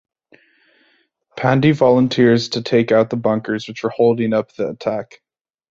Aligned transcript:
Pandey 1.37 1.75
volunteers 1.75 2.49
to 2.49 2.63
take 2.63 2.91
out 2.91 3.11
the 3.11 3.17
bunkers 3.17 3.67
which 3.67 3.83
are 3.83 3.91
holding 3.91 4.33
up 4.33 4.51
the 4.55 4.69
attack. 4.69 5.21